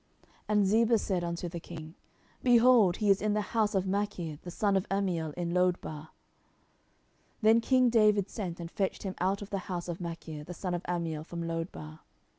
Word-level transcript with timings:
And 0.47 0.65
Ziba 0.65 0.97
said 0.97 1.23
unto 1.23 1.47
the 1.47 1.59
king, 1.59 1.93
Behold, 2.41 2.95
he 2.97 3.11
is 3.11 3.21
in 3.21 3.35
the 3.35 3.53
house 3.53 3.75
of 3.75 3.85
Machir, 3.85 4.39
the 4.41 4.49
son 4.49 4.75
of 4.75 4.87
Ammiel, 4.89 5.31
in 5.37 5.51
Lodebar. 5.53 6.05
10:009:005 6.07 6.09
Then 7.43 7.61
king 7.61 7.89
David 7.91 8.27
sent, 8.27 8.59
and 8.59 8.71
fetched 8.71 9.03
him 9.03 9.13
out 9.19 9.43
of 9.43 9.51
the 9.51 9.59
house 9.69 9.87
of 9.87 10.01
Machir, 10.01 10.43
the 10.43 10.55
son 10.55 10.73
of 10.73 10.81
Ammiel, 10.87 11.23
from 11.23 11.43
Lodebar. 11.47 11.99